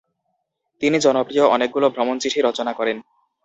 তিনি 0.81 0.97
জনপ্রিয় 0.99 1.45
অনেকগুলো 1.47 1.87
ভ্রমণচিঠি 1.89 2.39
রচনা 2.41 2.71
করেন। 2.73 2.97